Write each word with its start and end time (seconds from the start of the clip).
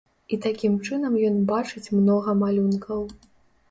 І 0.35 0.37
такім 0.45 0.79
чынам 0.87 1.19
ён 1.29 1.37
бачыць 1.53 1.87
многа 2.01 2.39
малюнкаў. 2.45 3.11